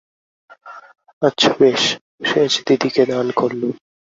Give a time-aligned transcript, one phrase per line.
[1.21, 1.83] আচ্ছা বেশ,
[2.25, 3.73] সেজদিদিকে দান করলুম।